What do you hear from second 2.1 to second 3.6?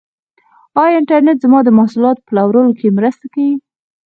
په پلور کې مرسته کوي؟